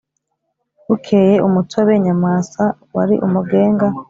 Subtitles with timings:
[0.87, 2.63] Bukeye umutsobe Nyamwasa
[2.95, 3.85] wari umugenga